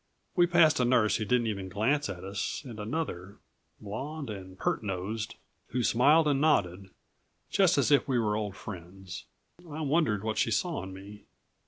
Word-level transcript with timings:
We 0.35 0.47
passed 0.47 0.79
a 0.79 0.83
nurse 0.83 1.17
who 1.17 1.25
didn't 1.25 1.45
even 1.45 1.69
glance 1.69 2.09
at 2.09 2.23
us 2.23 2.63
and 2.65 2.79
another 2.79 3.37
blonde 3.79 4.31
and 4.31 4.57
pert 4.57 4.81
nosed 4.81 5.35
who 5.67 5.83
smiled 5.83 6.27
and 6.27 6.41
nodded, 6.41 6.89
just 7.51 7.77
as 7.77 7.91
if 7.91 8.07
we 8.07 8.17
were 8.17 8.35
old 8.35 8.55
friends. 8.55 9.25
I 9.59 9.81
wondered 9.81 10.23
what 10.23 10.39
she 10.39 10.49
saw 10.49 10.81
in 10.81 10.91
me. 10.91 11.25